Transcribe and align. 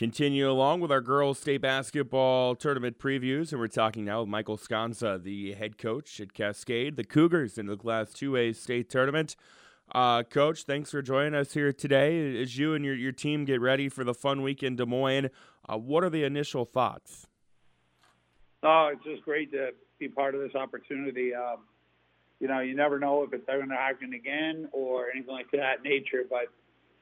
Continue 0.00 0.50
along 0.50 0.80
with 0.80 0.90
our 0.90 1.02
girls 1.02 1.40
state 1.40 1.60
basketball 1.60 2.54
tournament 2.54 2.98
previews, 2.98 3.52
and 3.52 3.60
we're 3.60 3.66
talking 3.66 4.06
now 4.06 4.20
with 4.20 4.30
Michael 4.30 4.56
Sconza, 4.56 5.22
the 5.22 5.52
head 5.52 5.76
coach 5.76 6.18
at 6.20 6.32
Cascade, 6.32 6.96
the 6.96 7.04
Cougars 7.04 7.58
in 7.58 7.66
the 7.66 7.76
Class 7.76 8.10
2A 8.14 8.56
state 8.56 8.88
tournament. 8.88 9.36
Uh, 9.94 10.22
coach, 10.22 10.62
thanks 10.62 10.90
for 10.90 11.02
joining 11.02 11.34
us 11.34 11.52
here 11.52 11.70
today. 11.70 12.40
As 12.40 12.56
you 12.56 12.72
and 12.72 12.82
your, 12.82 12.94
your 12.94 13.12
team 13.12 13.44
get 13.44 13.60
ready 13.60 13.90
for 13.90 14.02
the 14.02 14.14
fun 14.14 14.40
week 14.40 14.62
in 14.62 14.74
Des 14.74 14.86
Moines, 14.86 15.28
uh, 15.68 15.76
what 15.76 16.02
are 16.02 16.08
the 16.08 16.24
initial 16.24 16.64
thoughts? 16.64 17.26
Oh, 18.62 18.88
it's 18.94 19.04
just 19.04 19.22
great 19.26 19.52
to 19.52 19.72
be 19.98 20.08
part 20.08 20.34
of 20.34 20.40
this 20.40 20.54
opportunity. 20.54 21.34
Um, 21.34 21.58
you 22.40 22.48
know, 22.48 22.60
you 22.60 22.74
never 22.74 22.98
know 22.98 23.22
if 23.22 23.34
it's 23.34 23.44
ever 23.50 23.58
going 23.58 23.68
to 23.68 23.76
happen 23.76 24.14
again 24.14 24.66
or 24.72 25.10
anything 25.10 25.34
like 25.34 25.50
that 25.50 25.82
nature, 25.84 26.24
but 26.30 26.46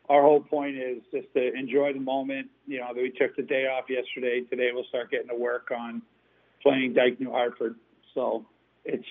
our 0.09 0.23
whole 0.23 0.41
point 0.41 0.77
is 0.77 1.03
just 1.13 1.33
to 1.35 1.53
enjoy 1.55 1.93
the 1.93 2.01
moment. 2.01 2.49
You 2.67 2.81
know, 2.81 2.89
we 2.95 3.11
took 3.11 3.37
the 3.37 3.43
day 3.43 3.67
off 3.67 3.85
yesterday. 3.89 4.41
Today 4.49 4.71
we'll 4.73 4.85
start 4.89 5.11
getting 5.11 5.29
to 5.29 5.35
work 5.35 5.71
on 5.71 6.03
playing 6.63 6.95
Dike 6.95 7.21
New 7.21 7.31
Hartford. 7.31 7.77
So 8.15 8.47
it's 8.85 9.05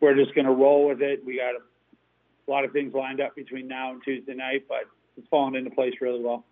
we're 0.00 0.14
just 0.14 0.34
going 0.34 0.46
to 0.46 0.52
roll 0.52 0.88
with 0.88 1.02
it. 1.02 1.24
We 1.24 1.36
got 1.36 1.54
a, 1.54 1.60
a 1.60 2.48
lot 2.50 2.64
of 2.64 2.72
things 2.72 2.94
lined 2.94 3.20
up 3.20 3.34
between 3.34 3.68
now 3.68 3.92
and 3.92 4.02
Tuesday 4.02 4.34
night, 4.34 4.64
but 4.68 4.84
it's 5.16 5.28
fallen 5.28 5.54
into 5.54 5.70
place 5.70 5.94
really 6.00 6.22
well. 6.22 6.44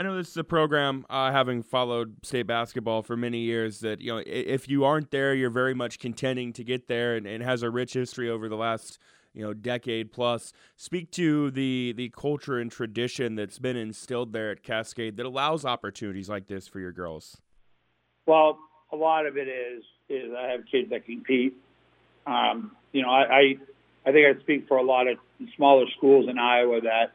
I 0.00 0.04
know 0.04 0.16
this 0.16 0.28
is 0.28 0.36
a 0.36 0.44
program, 0.44 1.04
uh, 1.10 1.32
having 1.32 1.62
followed 1.64 2.24
state 2.24 2.46
basketball 2.46 3.02
for 3.02 3.16
many 3.16 3.38
years, 3.38 3.80
that 3.80 4.00
you 4.00 4.12
know 4.12 4.22
if 4.24 4.68
you 4.68 4.84
aren't 4.84 5.10
there, 5.10 5.34
you're 5.34 5.50
very 5.50 5.74
much 5.74 5.98
contending 5.98 6.52
to 6.52 6.62
get 6.62 6.86
there, 6.86 7.16
and, 7.16 7.26
and 7.26 7.42
has 7.42 7.62
a 7.62 7.70
rich 7.70 7.94
history 7.94 8.30
over 8.30 8.48
the 8.48 8.56
last 8.56 8.98
you 9.34 9.42
know 9.42 9.54
decade 9.54 10.12
plus. 10.12 10.52
Speak 10.76 11.10
to 11.12 11.50
the 11.50 11.92
the 11.96 12.10
culture 12.10 12.58
and 12.58 12.70
tradition 12.70 13.34
that's 13.34 13.58
been 13.58 13.76
instilled 13.76 14.32
there 14.32 14.50
at 14.50 14.62
Cascade 14.62 15.16
that 15.16 15.26
allows 15.26 15.64
opportunities 15.64 16.28
like 16.28 16.46
this 16.46 16.66
for 16.66 16.80
your 16.80 16.92
girls. 16.92 17.40
Well, 18.26 18.58
a 18.92 18.96
lot 18.96 19.26
of 19.26 19.36
it 19.36 19.48
is 19.48 19.84
is 20.08 20.32
I 20.36 20.50
have 20.50 20.60
kids 20.70 20.90
that 20.90 21.04
compete. 21.04 21.56
Um, 22.26 22.72
you 22.92 23.02
know, 23.02 23.10
I, 23.10 23.22
I 23.22 23.58
I 24.06 24.12
think 24.12 24.36
I 24.36 24.40
speak 24.40 24.68
for 24.68 24.76
a 24.76 24.82
lot 24.82 25.06
of 25.06 25.18
smaller 25.56 25.86
schools 25.96 26.28
in 26.28 26.38
Iowa 26.38 26.80
that 26.82 27.12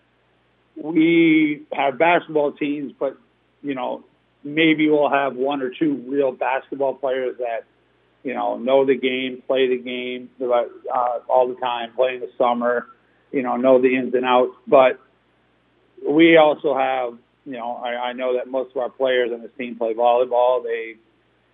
we 0.76 1.64
have 1.72 1.98
basketball 1.98 2.52
teams, 2.52 2.94
but 2.98 3.18
you 3.62 3.76
know, 3.76 4.04
maybe 4.44 4.90
we'll 4.90 5.10
have 5.10 5.36
one 5.36 5.62
or 5.62 5.70
two 5.70 6.04
real 6.08 6.32
basketball 6.32 6.96
players 6.96 7.38
that 7.40 7.66
you 8.24 8.34
know, 8.34 8.58
know 8.58 8.86
the 8.86 8.96
game, 8.96 9.44
play 9.46 9.68
the 9.68 9.78
game 9.78 10.30
uh, 10.42 11.20
all 11.30 11.48
the 11.48 11.56
time, 11.56 11.94
play 11.94 12.16
in 12.16 12.22
the 12.22 12.30
summer, 12.38 12.88
you 13.32 13.44
know, 13.44 13.58
know 13.58 13.82
the 13.82 13.96
ins 13.96 14.14
and 14.14 14.26
outs. 14.26 14.56
But 14.68 15.00
we 16.08 16.38
also 16.38 16.76
have, 16.76 17.18
you 17.46 17.54
know, 17.54 17.76
I, 17.76 18.10
I 18.10 18.14
know 18.14 18.38
that 18.38 18.48
most 18.48 18.72
of 18.72 18.78
our 18.78 18.90
players 18.90 19.32
on 19.34 19.42
this 19.42 19.52
team 19.58 19.76
play 19.76 19.94
volleyball. 19.94 20.64
They 20.64 20.96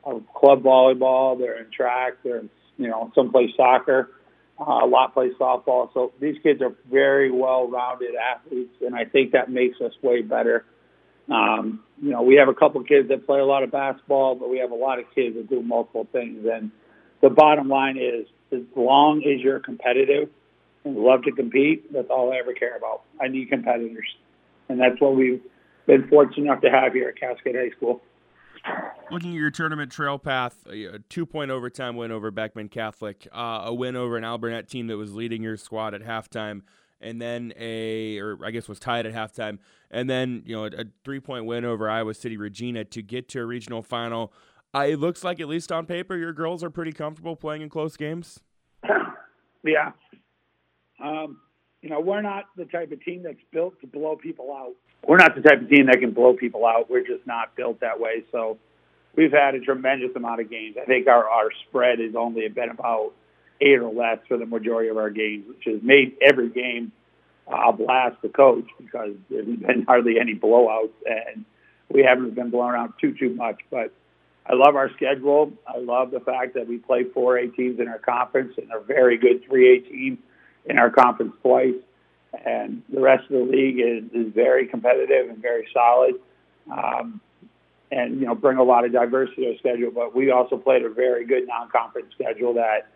have 0.05 0.21
club 0.33 0.63
volleyball. 0.63 1.37
They're 1.39 1.59
in 1.59 1.71
track. 1.71 2.13
They're, 2.23 2.39
in, 2.39 2.49
you 2.77 2.87
know, 2.87 3.11
some 3.15 3.31
play 3.31 3.51
soccer. 3.57 4.11
Uh, 4.59 4.83
a 4.83 4.87
lot 4.87 5.13
play 5.13 5.31
softball. 5.39 5.91
So 5.93 6.11
these 6.19 6.35
kids 6.43 6.61
are 6.61 6.75
very 6.91 7.31
well-rounded 7.31 8.13
athletes, 8.15 8.75
and 8.85 8.93
I 8.93 9.05
think 9.05 9.31
that 9.31 9.49
makes 9.49 9.79
us 9.79 9.93
way 10.03 10.21
better 10.21 10.65
um, 11.31 11.81
you 12.01 12.11
know, 12.11 12.21
we 12.21 12.35
have 12.35 12.47
a 12.47 12.53
couple 12.53 12.83
kids 12.83 13.09
that 13.09 13.25
play 13.25 13.39
a 13.39 13.45
lot 13.45 13.63
of 13.63 13.71
basketball, 13.71 14.35
but 14.35 14.49
we 14.49 14.57
have 14.59 14.71
a 14.71 14.75
lot 14.75 14.99
of 14.99 15.05
kids 15.13 15.35
that 15.35 15.49
do 15.49 15.61
multiple 15.61 16.07
things. 16.11 16.45
And 16.51 16.71
the 17.21 17.29
bottom 17.29 17.67
line 17.67 17.97
is, 17.97 18.27
as 18.51 18.61
long 18.75 19.19
as 19.19 19.41
you're 19.41 19.59
competitive 19.59 20.29
and 20.85 20.95
love 20.95 21.23
to 21.23 21.31
compete, 21.31 21.91
that's 21.93 22.09
all 22.09 22.33
I 22.33 22.37
ever 22.37 22.53
care 22.53 22.75
about. 22.75 23.03
I 23.21 23.27
need 23.27 23.49
competitors, 23.49 24.07
and 24.69 24.79
that's 24.79 24.99
what 24.99 25.15
we've 25.15 25.41
been 25.85 26.07
fortunate 26.07 26.45
enough 26.45 26.61
to 26.61 26.71
have 26.71 26.93
here 26.93 27.09
at 27.09 27.19
Cascade 27.19 27.55
High 27.55 27.75
School. 27.77 28.01
Looking 29.11 29.31
at 29.31 29.39
your 29.39 29.51
tournament 29.51 29.91
trail 29.91 30.19
path, 30.19 30.65
a 30.67 30.99
two-point 31.09 31.51
overtime 31.51 31.95
win 31.95 32.11
over 32.11 32.31
Beckman 32.31 32.69
Catholic, 32.69 33.27
uh, 33.31 33.63
a 33.65 33.73
win 33.73 33.95
over 33.95 34.17
an 34.17 34.23
Alburnett 34.23 34.67
team 34.67 34.87
that 34.87 34.97
was 34.97 35.13
leading 35.13 35.41
your 35.41 35.57
squad 35.57 35.93
at 35.93 36.01
halftime 36.01 36.61
and 37.01 37.21
then 37.21 37.53
a, 37.57 38.17
or 38.19 38.37
I 38.43 38.51
guess 38.51 38.67
was 38.67 38.79
tied 38.79 39.05
at 39.05 39.13
halftime, 39.13 39.59
and 39.89 40.09
then 40.09 40.43
you 40.45 40.55
know 40.55 40.65
a, 40.65 40.81
a 40.81 40.85
three 41.03 41.19
point 41.19 41.45
win 41.45 41.65
over 41.65 41.89
Iowa 41.89 42.13
City 42.13 42.37
Regina 42.37 42.83
to 42.85 43.01
get 43.01 43.29
to 43.29 43.41
a 43.41 43.45
regional 43.45 43.81
final. 43.81 44.33
Uh, 44.73 44.85
it 44.87 44.99
looks 44.99 45.23
like, 45.23 45.39
at 45.39 45.47
least 45.47 45.71
on 45.71 45.85
paper, 45.85 46.15
your 46.15 46.33
girls 46.33 46.63
are 46.63 46.69
pretty 46.69 46.91
comfortable 46.91 47.35
playing 47.35 47.61
in 47.61 47.69
close 47.69 47.97
games. 47.97 48.39
yeah. 49.63 49.91
Um, 51.03 51.39
you 51.81 51.89
know, 51.89 51.99
we're 51.99 52.21
not 52.21 52.45
the 52.55 52.65
type 52.65 52.91
of 52.91 53.03
team 53.03 53.23
that's 53.23 53.39
built 53.51 53.79
to 53.81 53.87
blow 53.87 54.15
people 54.15 54.53
out. 54.53 54.73
We're 55.07 55.17
not 55.17 55.33
the 55.35 55.41
type 55.41 55.61
of 55.61 55.69
team 55.69 55.87
that 55.87 55.99
can 55.99 56.11
blow 56.11 56.33
people 56.33 56.65
out. 56.65 56.89
We're 56.89 57.05
just 57.05 57.25
not 57.25 57.55
built 57.55 57.79
that 57.79 57.99
way. 57.99 58.23
So 58.31 58.57
we've 59.15 59.31
had 59.31 59.55
a 59.55 59.59
tremendous 59.59 60.11
amount 60.15 60.41
of 60.41 60.49
games. 60.49 60.75
I 60.79 60.85
think 60.85 61.07
our, 61.07 61.27
our 61.27 61.49
spread 61.67 61.99
has 61.99 62.15
only 62.15 62.47
been 62.49 62.69
about 62.69 63.13
eight 63.61 63.79
or 63.79 63.91
less 63.91 64.19
for 64.27 64.37
the 64.37 64.45
majority 64.45 64.89
of 64.89 64.97
our 64.97 65.09
games, 65.09 65.45
which 65.47 65.63
has 65.65 65.81
made 65.83 66.15
every 66.21 66.49
game 66.49 66.91
a 67.47 67.73
blast 67.73 68.15
to 68.21 68.29
coach 68.29 68.67
because 68.77 69.11
there's 69.29 69.45
been 69.45 69.83
hardly 69.87 70.19
any 70.19 70.35
blowouts 70.35 70.91
and 71.05 71.45
we 71.89 72.03
haven't 72.03 72.35
been 72.35 72.51
blown 72.51 72.75
out 72.75 72.97
too 72.99 73.13
too 73.13 73.33
much. 73.33 73.59
But 73.71 73.91
I 74.45 74.53
love 74.53 74.75
our 74.75 74.91
schedule. 74.95 75.51
I 75.67 75.77
love 75.79 76.11
the 76.11 76.19
fact 76.19 76.53
that 76.53 76.67
we 76.67 76.77
play 76.77 77.05
four 77.05 77.37
A 77.37 77.47
teams 77.47 77.79
in 77.79 77.87
our 77.87 77.99
conference 77.99 78.53
and 78.57 78.71
a 78.71 78.79
very 78.79 79.17
good 79.17 79.43
three 79.45 79.77
A 79.77 79.79
team 79.79 80.19
in 80.65 80.77
our 80.77 80.89
conference 80.89 81.33
twice. 81.41 81.75
And 82.45 82.83
the 82.93 83.01
rest 83.01 83.23
of 83.23 83.31
the 83.31 83.51
league 83.51 83.79
is, 83.79 84.03
is 84.13 84.31
very 84.33 84.67
competitive 84.67 85.29
and 85.29 85.41
very 85.41 85.67
solid. 85.73 86.15
Um, 86.71 87.19
and 87.91 88.19
you 88.19 88.27
know 88.27 88.35
bring 88.35 88.57
a 88.57 88.63
lot 88.63 88.85
of 88.85 88.91
diversity 88.91 89.43
to 89.43 89.51
our 89.51 89.57
schedule. 89.57 89.91
But 89.91 90.15
we 90.15 90.31
also 90.31 90.57
played 90.57 90.83
a 90.83 90.89
very 90.89 91.25
good 91.25 91.47
non-conference 91.47 92.13
schedule 92.13 92.53
that 92.53 92.87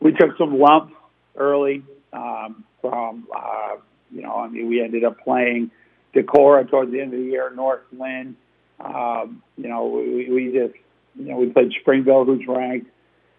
we 0.00 0.12
took 0.12 0.36
some 0.38 0.58
lumps 0.58 0.94
early 1.36 1.82
um, 2.12 2.64
from, 2.80 3.26
uh, 3.34 3.76
you 4.10 4.22
know, 4.22 4.36
I 4.36 4.48
mean, 4.48 4.68
we 4.68 4.82
ended 4.82 5.04
up 5.04 5.18
playing 5.20 5.70
Decorah 6.14 6.70
towards 6.70 6.92
the 6.92 7.00
end 7.00 7.12
of 7.12 7.20
the 7.20 7.26
year, 7.26 7.52
North 7.54 7.82
Linn. 7.92 8.36
Um, 8.80 9.42
you 9.56 9.68
know, 9.68 9.86
we, 9.86 10.30
we 10.30 10.52
just, 10.52 10.74
you 11.16 11.30
know, 11.30 11.36
we 11.36 11.50
played 11.50 11.72
Springville, 11.80 12.24
who's 12.24 12.46
ranked, 12.46 12.90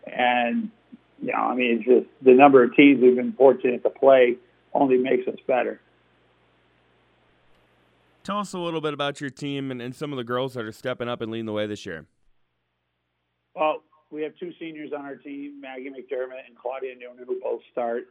and 0.05 0.69
you 1.21 1.31
know, 1.31 1.39
I 1.39 1.55
mean, 1.55 1.77
it's 1.79 1.85
just 1.85 2.23
the 2.23 2.33
number 2.33 2.63
of 2.63 2.75
teams 2.75 3.01
we've 3.01 3.15
been 3.15 3.33
fortunate 3.33 3.83
to 3.83 3.89
play 3.89 4.37
only 4.73 4.97
makes 4.97 5.27
us 5.27 5.37
better. 5.47 5.81
Tell 8.23 8.39
us 8.39 8.53
a 8.53 8.59
little 8.59 8.81
bit 8.81 8.93
about 8.93 9.21
your 9.21 9.29
team 9.29 9.71
and, 9.71 9.81
and 9.81 9.95
some 9.95 10.11
of 10.13 10.17
the 10.17 10.23
girls 10.23 10.53
that 10.53 10.63
are 10.63 10.71
stepping 10.71 11.09
up 11.09 11.21
and 11.21 11.31
leading 11.31 11.45
the 11.45 11.53
way 11.53 11.67
this 11.67 11.85
year. 11.85 12.05
Well, 13.55 13.81
we 14.11 14.23
have 14.23 14.33
two 14.39 14.51
seniors 14.59 14.91
on 14.91 15.05
our 15.05 15.15
team, 15.15 15.61
Maggie 15.61 15.89
McDermott 15.89 16.47
and 16.47 16.57
Claudia 16.59 16.95
Noonan, 16.95 17.25
who 17.27 17.39
both 17.41 17.61
start. 17.71 18.07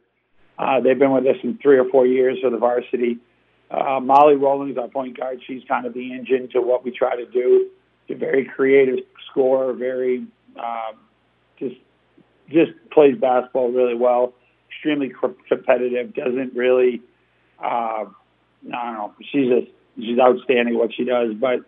Uh, 0.57 0.79
they've 0.79 0.97
been 0.97 1.11
with 1.11 1.25
us 1.25 1.37
in 1.43 1.57
three 1.61 1.77
or 1.77 1.89
four 1.89 2.05
years 2.05 2.37
for 2.41 2.49
the 2.49 2.57
varsity. 2.57 3.17
Uh, 3.71 3.99
Molly 3.99 4.35
Rowling 4.35 4.71
is 4.71 4.77
our 4.77 4.87
point 4.87 5.17
guard. 5.17 5.41
She's 5.45 5.61
kind 5.67 5.85
of 5.85 5.93
the 5.93 6.13
engine 6.13 6.49
to 6.53 6.61
what 6.61 6.83
we 6.83 6.91
try 6.91 7.15
to 7.15 7.25
do. 7.25 7.69
She's 8.07 8.15
a 8.15 8.19
very 8.19 8.45
creative 8.45 8.99
scorer, 9.29 9.73
very 9.73 10.25
um, 10.57 10.97
just 11.59 11.75
just 12.49 12.71
plays 12.91 13.15
basketball 13.19 13.71
really 13.71 13.95
well. 13.95 14.33
Extremely 14.69 15.11
competitive. 15.47 16.13
Doesn't 16.15 16.53
really, 16.55 17.01
uh, 17.63 18.05
I 18.05 18.05
don't 18.63 18.93
know. 18.93 19.13
She's 19.31 19.49
just 19.49 19.67
she's 19.97 20.19
outstanding 20.19 20.77
what 20.77 20.93
she 20.93 21.03
does. 21.03 21.33
But 21.35 21.59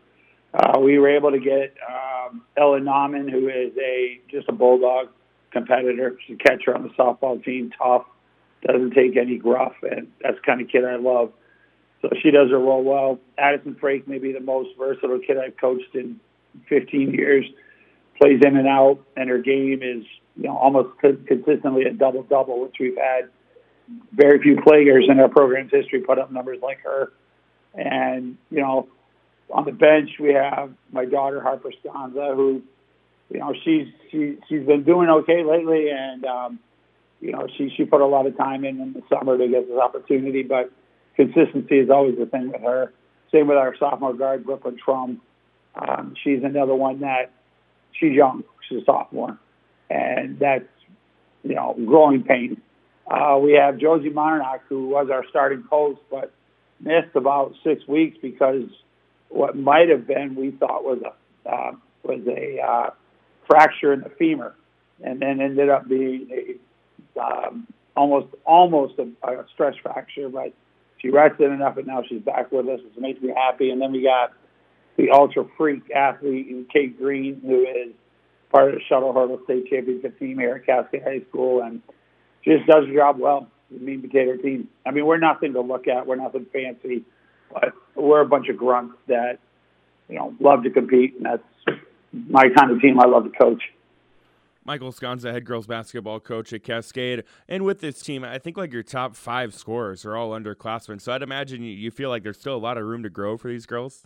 uh, 0.53 0.79
we 0.79 0.97
were 0.97 1.09
able 1.09 1.31
to 1.31 1.39
get 1.39 1.75
um, 1.87 2.10
Ellen 2.57 2.83
Nauman, 2.83 3.29
who 3.29 3.47
is 3.47 3.71
a 3.77 4.19
just 4.29 4.49
a 4.49 4.51
bulldog 4.51 5.09
competitor. 5.51 6.17
She's 6.25 6.37
a 6.39 6.43
catcher 6.43 6.75
on 6.75 6.83
the 6.83 6.89
softball 6.89 7.43
team, 7.43 7.71
tough, 7.77 8.05
doesn't 8.65 8.91
take 8.91 9.17
any 9.17 9.37
gruff, 9.37 9.73
and 9.83 10.07
that's 10.21 10.35
the 10.35 10.41
kind 10.45 10.61
of 10.61 10.67
kid 10.67 10.85
I 10.85 10.95
love. 10.95 11.31
So 12.01 12.09
she 12.21 12.31
does 12.31 12.49
her 12.49 12.59
role 12.59 12.83
well. 12.83 13.19
Addison 13.37 13.75
Frake 13.75 14.07
may 14.07 14.17
be 14.17 14.31
the 14.31 14.39
most 14.39 14.69
versatile 14.77 15.19
kid 15.19 15.37
I've 15.37 15.57
coached 15.57 15.93
in 15.93 16.19
15 16.67 17.13
years. 17.13 17.45
Plays 18.19 18.41
in 18.45 18.57
and 18.57 18.67
out, 18.67 18.99
and 19.15 19.29
her 19.29 19.39
game 19.39 19.81
is 19.81 20.03
you 20.35 20.43
know 20.43 20.57
almost 20.57 20.89
consistently 20.99 21.83
a 21.83 21.93
double 21.93 22.23
double, 22.23 22.61
which 22.61 22.75
we've 22.79 22.97
had 22.97 23.29
very 24.11 24.41
few 24.41 24.61
players 24.61 25.05
in 25.09 25.19
our 25.19 25.29
program's 25.29 25.71
history 25.71 26.01
put 26.01 26.19
up 26.19 26.31
numbers 26.31 26.59
like 26.61 26.79
her. 26.81 27.13
And 27.73 28.37
you 28.49 28.61
know, 28.61 28.87
on 29.51 29.65
the 29.65 29.71
bench 29.71 30.11
we 30.19 30.33
have 30.33 30.73
my 30.91 31.05
daughter 31.05 31.41
Harper 31.41 31.71
Sconza, 31.83 32.35
who 32.35 32.61
you 33.29 33.39
know 33.39 33.53
she's 33.63 33.87
she 34.11 34.37
she's 34.47 34.65
been 34.65 34.83
doing 34.83 35.09
okay 35.09 35.43
lately, 35.43 35.89
and 35.89 36.25
um, 36.25 36.59
you 37.19 37.31
know 37.31 37.47
she 37.57 37.71
she 37.75 37.85
put 37.85 38.01
a 38.01 38.05
lot 38.05 38.25
of 38.25 38.37
time 38.37 38.65
in 38.65 38.79
in 38.79 38.93
the 38.93 39.01
summer 39.09 39.37
to 39.37 39.47
get 39.47 39.67
this 39.67 39.77
opportunity, 39.77 40.43
but 40.43 40.71
consistency 41.15 41.79
is 41.79 41.89
always 41.89 42.17
the 42.17 42.25
thing 42.25 42.51
with 42.51 42.61
her. 42.61 42.93
Same 43.31 43.47
with 43.47 43.57
our 43.57 43.75
sophomore 43.77 44.13
guard 44.13 44.45
Brooklyn 44.45 44.77
Trum. 44.83 45.21
Um, 45.75 46.15
she's 46.21 46.43
another 46.43 46.75
one 46.75 46.99
that 46.99 47.31
she's 47.93 48.13
young. 48.13 48.43
She's 48.67 48.81
a 48.81 48.85
sophomore, 48.85 49.37
and 49.89 50.37
that's 50.39 50.67
you 51.43 51.55
know 51.55 51.75
growing 51.85 52.23
pain. 52.23 52.61
Uh, 53.09 53.37
we 53.41 53.53
have 53.53 53.77
Josie 53.77 54.09
Monarch, 54.09 54.61
who 54.69 54.87
was 54.87 55.09
our 55.11 55.25
starting 55.29 55.63
post, 55.69 55.99
but 56.09 56.31
missed 56.79 57.15
about 57.15 57.53
six 57.63 57.87
weeks 57.87 58.17
because 58.21 58.63
what 59.31 59.55
might 59.55 59.89
have 59.89 60.05
been 60.07 60.35
we 60.35 60.51
thought 60.51 60.83
was 60.83 61.01
a 61.03 61.49
uh, 61.49 61.71
was 62.03 62.21
a 62.27 62.61
uh, 62.61 62.89
fracture 63.47 63.93
in 63.93 64.01
the 64.01 64.09
femur, 64.09 64.55
and 65.03 65.21
then 65.21 65.41
ended 65.41 65.69
up 65.69 65.87
being 65.87 66.29
a 66.31 67.19
um, 67.19 67.67
almost 67.95 68.27
almost 68.45 68.93
a, 68.99 69.27
a 69.27 69.45
stress 69.53 69.75
fracture. 69.81 70.29
But 70.29 70.53
she 70.99 71.09
rested 71.09 71.51
enough, 71.51 71.77
and 71.77 71.87
now 71.87 72.03
she's 72.07 72.21
back 72.21 72.51
with 72.51 72.67
us, 72.67 72.79
which 72.83 72.97
makes 72.97 73.21
me 73.21 73.33
happy. 73.35 73.71
And 73.71 73.81
then 73.81 73.91
we 73.91 74.03
got 74.03 74.33
the 74.97 75.09
ultra 75.11 75.45
freak 75.57 75.89
athlete 75.91 76.69
Kate 76.71 76.97
Green, 76.97 77.41
who 77.41 77.61
is 77.61 77.93
part 78.51 78.69
of 78.69 78.75
the 78.75 78.81
shuttle 78.87 79.13
hurdle 79.13 79.39
state 79.45 79.69
championship 79.69 80.19
team 80.19 80.37
here 80.37 80.55
at 80.55 80.65
Cascade 80.65 81.03
High 81.03 81.21
School, 81.29 81.61
and 81.61 81.81
just 82.43 82.65
does 82.67 82.85
the 82.87 82.95
job 82.95 83.17
well. 83.19 83.47
The 83.71 83.79
mean 83.79 84.01
potato 84.01 84.35
team. 84.35 84.67
I 84.85 84.91
mean, 84.91 85.05
we're 85.05 85.17
nothing 85.17 85.53
to 85.53 85.61
look 85.61 85.87
at. 85.87 86.05
We're 86.05 86.17
nothing 86.17 86.45
fancy, 86.51 87.03
but 87.53 87.73
we're 87.95 88.21
a 88.21 88.27
bunch 88.27 88.49
of 88.49 88.57
grunts 88.57 88.95
that 89.07 89.39
you 90.09 90.15
know 90.15 90.33
love 90.39 90.63
to 90.63 90.69
compete, 90.69 91.15
and 91.15 91.25
that's 91.25 91.79
my 92.11 92.49
kind 92.55 92.71
of 92.71 92.81
team. 92.81 92.99
I 92.99 93.07
love 93.07 93.23
to 93.23 93.31
coach. 93.31 93.61
Michael 94.63 94.91
Sconza, 94.91 95.31
head 95.33 95.45
girls 95.45 95.65
basketball 95.65 96.19
coach 96.19 96.53
at 96.53 96.63
Cascade, 96.63 97.23
and 97.49 97.63
with 97.63 97.81
this 97.81 98.01
team, 98.01 98.23
I 98.23 98.37
think 98.37 98.57
like 98.57 98.71
your 98.71 98.83
top 98.83 99.15
five 99.15 99.55
scorers 99.55 100.05
are 100.05 100.15
all 100.15 100.31
underclassmen. 100.31 101.01
So 101.01 101.11
I'd 101.11 101.23
imagine 101.23 101.63
you, 101.63 101.89
feel 101.89 102.09
like 102.09 102.21
there's 102.21 102.39
still 102.39 102.55
a 102.55 102.57
lot 102.57 102.77
of 102.77 102.85
room 102.85 103.01
to 103.03 103.09
grow 103.09 103.37
for 103.37 103.47
these 103.47 103.65
girls. 103.65 104.05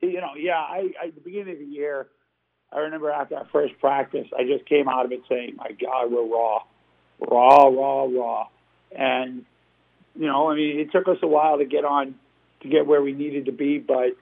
You 0.00 0.20
know, 0.20 0.34
yeah. 0.38 0.58
I, 0.58 0.90
I 1.02 1.06
at 1.08 1.14
the 1.16 1.20
beginning 1.20 1.54
of 1.54 1.58
the 1.58 1.64
year, 1.64 2.06
I 2.72 2.78
remember 2.78 3.10
after 3.10 3.36
our 3.36 3.46
first 3.52 3.78
practice, 3.80 4.28
I 4.38 4.44
just 4.44 4.66
came 4.66 4.88
out 4.88 5.04
of 5.04 5.12
it 5.12 5.22
saying, 5.28 5.56
"My 5.56 5.72
God, 5.72 6.12
we're 6.12 6.26
raw, 6.26 6.62
raw, 7.18 7.66
raw, 7.66 8.04
raw," 8.04 8.48
and 8.96 9.44
you 10.14 10.26
know, 10.26 10.50
I 10.50 10.54
mean, 10.54 10.78
it 10.78 10.92
took 10.92 11.08
us 11.08 11.18
a 11.22 11.26
while 11.26 11.58
to 11.58 11.64
get 11.64 11.84
on 11.84 12.14
to 12.62 12.68
get 12.68 12.86
where 12.86 13.02
we 13.02 13.12
needed 13.12 13.46
to 13.46 13.52
be, 13.52 13.78
but 13.78 14.16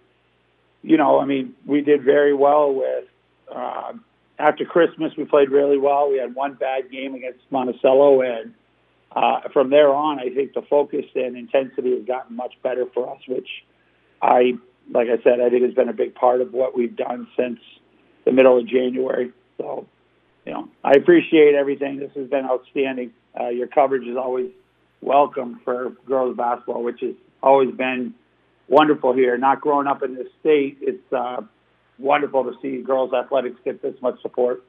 you 0.82 0.98
know, 0.98 1.18
I 1.18 1.24
mean, 1.24 1.54
we 1.66 1.80
did 1.80 2.04
very 2.04 2.34
well 2.34 2.72
with. 2.74 3.04
Uh, 3.54 3.94
after 4.38 4.64
Christmas, 4.64 5.12
we 5.16 5.24
played 5.24 5.50
really 5.50 5.78
well. 5.78 6.10
We 6.10 6.18
had 6.18 6.34
one 6.34 6.54
bad 6.54 6.90
game 6.90 7.14
against 7.14 7.40
Monticello, 7.50 8.20
and 8.20 8.54
uh, 9.14 9.48
from 9.52 9.70
there 9.70 9.94
on, 9.94 10.18
I 10.18 10.28
think 10.34 10.52
the 10.52 10.62
focus 10.62 11.06
and 11.14 11.36
intensity 11.36 11.96
has 11.96 12.04
gotten 12.04 12.36
much 12.36 12.54
better 12.62 12.84
for 12.92 13.10
us, 13.10 13.20
which 13.26 13.48
I, 14.20 14.54
like 14.92 15.08
I 15.08 15.22
said, 15.22 15.40
I 15.40 15.48
think 15.48 15.62
has 15.64 15.74
been 15.74 15.88
a 15.88 15.94
big 15.94 16.14
part 16.14 16.40
of 16.40 16.52
what 16.52 16.76
we've 16.76 16.94
done 16.94 17.28
since 17.36 17.60
the 18.24 18.32
middle 18.32 18.58
of 18.58 18.66
January. 18.66 19.32
So, 19.56 19.86
you 20.44 20.52
know, 20.52 20.68
I 20.82 20.92
appreciate 20.92 21.54
everything. 21.54 21.98
This 21.98 22.10
has 22.14 22.28
been 22.28 22.44
outstanding. 22.44 23.12
Uh, 23.38 23.48
your 23.48 23.68
coverage 23.68 24.06
is 24.06 24.16
always 24.16 24.50
welcome 25.00 25.60
for 25.64 25.90
girls 26.06 26.36
basketball, 26.36 26.82
which 26.82 27.00
has 27.00 27.14
always 27.42 27.74
been 27.74 28.14
wonderful 28.68 29.12
here. 29.12 29.36
Not 29.36 29.60
growing 29.60 29.86
up 29.86 30.02
in 30.02 30.14
this 30.14 30.28
state, 30.40 30.78
it's 30.80 31.12
uh, 31.12 31.42
wonderful 31.98 32.44
to 32.44 32.52
see 32.62 32.82
girls 32.82 33.12
athletics 33.12 33.56
get 33.64 33.82
this 33.82 33.94
much 34.02 34.20
support. 34.22 34.64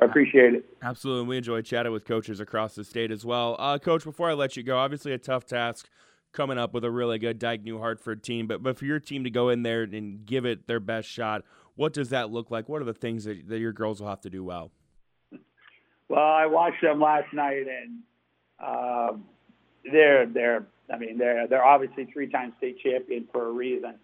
I 0.00 0.04
appreciate 0.04 0.54
it. 0.54 0.64
Absolutely. 0.82 1.26
We 1.26 1.36
enjoy 1.38 1.62
chatting 1.62 1.92
with 1.92 2.04
coaches 2.04 2.38
across 2.38 2.74
the 2.74 2.84
state 2.84 3.10
as 3.10 3.24
well. 3.24 3.56
Uh, 3.58 3.78
Coach, 3.78 4.04
before 4.04 4.28
I 4.28 4.34
let 4.34 4.56
you 4.56 4.62
go, 4.62 4.76
obviously 4.78 5.12
a 5.12 5.18
tough 5.18 5.46
task 5.46 5.88
coming 6.32 6.58
up 6.58 6.74
with 6.74 6.84
a 6.84 6.90
really 6.90 7.18
good 7.18 7.38
Dike 7.38 7.62
New 7.62 7.78
Hartford 7.78 8.22
team, 8.22 8.46
but, 8.46 8.62
but 8.62 8.78
for 8.78 8.84
your 8.84 9.00
team 9.00 9.24
to 9.24 9.30
go 9.30 9.48
in 9.48 9.62
there 9.62 9.84
and 9.84 10.26
give 10.26 10.44
it 10.44 10.66
their 10.66 10.80
best 10.80 11.08
shot, 11.08 11.42
what 11.76 11.94
does 11.94 12.10
that 12.10 12.30
look 12.30 12.50
like? 12.50 12.68
What 12.68 12.82
are 12.82 12.84
the 12.84 12.92
things 12.92 13.24
that, 13.24 13.48
that 13.48 13.58
your 13.58 13.72
girls 13.72 14.00
will 14.00 14.08
have 14.08 14.20
to 14.22 14.30
do 14.30 14.44
well? 14.44 14.70
Well, 16.08 16.20
I 16.20 16.46
watched 16.46 16.82
them 16.82 17.00
last 17.00 17.32
night, 17.32 17.64
and 17.66 18.02
um, 18.64 19.24
they're 19.92 20.26
they're 20.26 20.66
I 20.92 20.98
mean 20.98 21.18
they're 21.18 21.46
they're 21.46 21.64
obviously 21.64 22.06
three-time 22.06 22.52
state 22.58 22.78
champion 22.80 23.26
for 23.32 23.48
a 23.48 23.50
reason. 23.52 23.94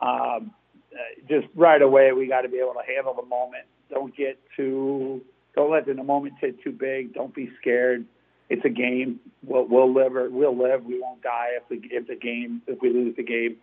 Um, 0.00 0.52
uh, 0.92 0.98
just 1.28 1.46
right 1.54 1.82
away, 1.82 2.12
we 2.12 2.28
got 2.28 2.42
to 2.42 2.48
be 2.48 2.58
able 2.58 2.74
to 2.74 2.86
handle 2.86 3.14
the 3.14 3.26
moment. 3.26 3.64
Don't 3.90 4.16
get 4.16 4.38
too, 4.56 5.22
don't 5.54 5.70
let 5.70 5.86
the 5.86 5.94
moment 5.94 6.34
get 6.40 6.62
too 6.62 6.72
big. 6.72 7.14
Don't 7.14 7.34
be 7.34 7.50
scared. 7.60 8.04
It's 8.50 8.64
a 8.64 8.68
game. 8.68 9.20
We'll, 9.42 9.66
we'll 9.66 9.92
live. 9.92 10.12
We'll 10.30 10.56
live. 10.56 10.84
We 10.84 11.00
won't 11.00 11.22
die 11.22 11.50
if 11.56 11.68
the 11.68 11.80
if 11.90 12.06
the 12.06 12.16
game 12.16 12.62
if 12.66 12.80
we 12.80 12.92
lose 12.92 13.16
the 13.16 13.22
game. 13.22 13.56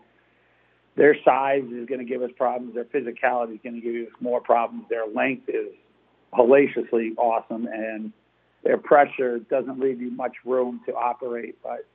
Their 0.97 1.15
size 1.23 1.63
is 1.63 1.87
going 1.87 1.99
to 1.99 2.05
give 2.05 2.21
us 2.21 2.31
problems. 2.35 2.75
Their 2.75 2.85
physicality 2.85 3.53
is 3.53 3.59
going 3.63 3.75
to 3.75 3.81
give 3.81 4.07
us 4.07 4.13
more 4.19 4.41
problems. 4.41 4.85
Their 4.89 5.07
length 5.07 5.47
is 5.47 5.67
hellaciously 6.33 7.13
awesome, 7.17 7.67
and 7.67 8.11
their 8.63 8.77
pressure 8.77 9.39
doesn't 9.39 9.79
leave 9.79 10.01
you 10.01 10.11
much 10.11 10.35
room 10.45 10.81
to 10.85 10.93
operate. 10.93 11.57
But 11.63 11.85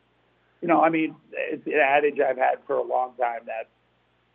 you 0.61 0.69
know, 0.69 0.83
I 0.83 0.91
mean, 0.91 1.15
it's 1.33 1.67
an 1.67 1.75
adage 1.75 2.19
I've 2.21 2.39
had 2.39 2.57
for 2.67 2.77
a 2.77 2.83
long 2.83 3.13
time 3.21 3.43
that 3.47 3.69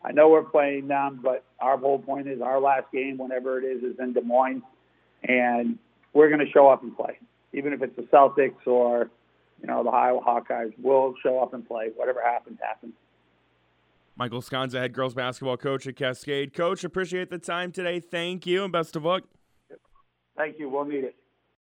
I 0.04 0.12
know 0.12 0.30
we're 0.30 0.44
playing 0.44 0.88
them, 0.88 1.20
but 1.22 1.44
our 1.60 1.78
whole 1.78 2.00
point 2.00 2.28
is 2.28 2.42
our 2.42 2.60
last 2.60 2.86
game, 2.92 3.18
whenever 3.18 3.60
it 3.60 3.66
is, 3.66 3.84
is 3.84 4.00
in 4.00 4.14
Des 4.14 4.22
Moines, 4.22 4.64
and 5.24 5.78
we're 6.14 6.30
going 6.30 6.46
to 6.46 6.52
show 6.52 6.70
up 6.70 6.84
and 6.84 6.96
play, 6.96 7.20
even 7.54 7.74
if 7.74 7.82
it's 7.82 7.96
the 7.96 8.04
Celtics 8.04 8.66
or 8.66 9.10
you 9.62 9.68
know 9.68 9.84
the 9.84 9.90
Iowa 9.90 10.22
Hawkeyes. 10.22 10.74
We'll 10.82 11.16
show 11.22 11.40
up 11.40 11.54
and 11.54 11.68
play. 11.68 11.90
Whatever 11.96 12.22
happens, 12.24 12.60
happens. 12.62 12.94
Michael 14.16 14.42
Sconza, 14.42 14.80
head 14.80 14.94
girls 14.94 15.14
basketball 15.14 15.58
coach 15.58 15.88
at 15.88 15.96
Cascade. 15.96 16.54
Coach, 16.54 16.84
appreciate 16.84 17.30
the 17.30 17.40
time 17.40 17.72
today. 17.72 18.00
Thank 18.00 18.46
you, 18.46 18.64
and 18.64 18.72
best 18.72 18.96
of 18.96 19.06
luck. 19.06 19.24
Thank 20.38 20.60
you. 20.60 20.70
We'll 20.70 20.86
need 20.86 21.04
it. 21.04 21.16